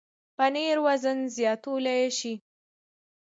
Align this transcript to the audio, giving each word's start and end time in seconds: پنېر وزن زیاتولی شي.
پنېر 0.37 0.77
وزن 0.85 1.19
زیاتولی 1.35 2.01
شي. 2.17 2.33